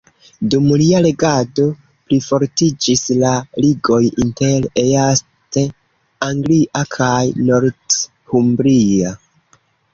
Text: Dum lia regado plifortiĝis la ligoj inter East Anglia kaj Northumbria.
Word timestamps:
Dum 0.51 0.63
lia 0.81 1.01
regado 1.05 1.65
plifortiĝis 2.07 3.03
la 3.25 3.35
ligoj 3.67 4.01
inter 4.25 4.67
East 4.85 5.63
Anglia 6.31 6.85
kaj 6.99 7.23
Northumbria. 7.53 9.17